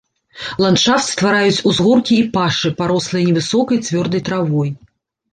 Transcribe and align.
Ландшафт 0.63 1.07
ствараюць 1.15 1.63
узгоркі 1.71 2.17
і 2.21 2.23
пашы, 2.37 2.71
парослыя 2.79 3.25
невысокай 3.27 3.77
цвёрдай 3.87 4.23
травой. 4.31 4.73